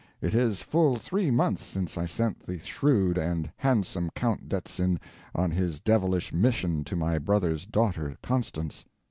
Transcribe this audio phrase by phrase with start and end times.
[0.19, 4.99] It is full three months since I sent the shrewd and handsome Count Detzin
[5.35, 8.83] on his devilish mission to my brother's daughter Constance.